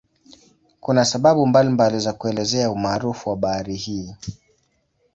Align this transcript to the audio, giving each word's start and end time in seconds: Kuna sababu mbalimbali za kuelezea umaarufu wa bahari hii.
Kuna 0.79 1.05
sababu 1.05 1.47
mbalimbali 1.47 1.99
za 1.99 2.13
kuelezea 2.13 2.71
umaarufu 2.71 3.29
wa 3.29 3.35
bahari 3.35 3.75
hii. 3.75 4.15